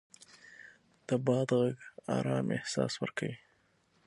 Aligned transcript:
د 1.07 1.09
باد 1.25 1.49
غږ 1.59 1.77
ارام 2.15 2.47
احساس 2.57 2.93
ورکوي 3.01 3.35